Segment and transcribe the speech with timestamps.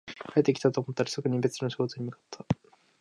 [0.33, 2.45] 帰ってきたと思ったら、すぐに別の仕事に向かった